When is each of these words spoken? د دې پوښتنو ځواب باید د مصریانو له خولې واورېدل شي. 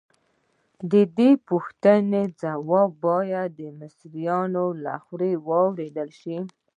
د 0.91 0.93
دې 1.17 1.31
پوښتنو 1.47 2.21
ځواب 2.41 2.89
باید 3.07 3.49
د 3.59 3.61
مصریانو 3.79 4.65
له 4.83 4.93
خولې 5.03 5.31
واورېدل 5.47 6.09
شي. 6.19 6.37